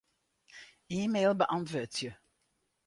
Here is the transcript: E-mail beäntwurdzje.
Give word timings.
E-mail 0.99 1.31
beäntwurdzje. 1.41 2.11